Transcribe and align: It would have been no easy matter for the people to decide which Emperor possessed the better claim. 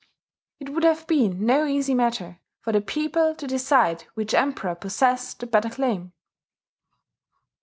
It 0.59 0.69
would 0.69 0.83
have 0.83 1.05
been 1.05 1.45
no 1.45 1.67
easy 1.67 1.93
matter 1.93 2.39
for 2.59 2.73
the 2.73 2.81
people 2.81 3.35
to 3.35 3.45
decide 3.45 4.05
which 4.15 4.33
Emperor 4.33 4.73
possessed 4.73 5.41
the 5.41 5.45
better 5.45 5.69
claim. 5.69 6.11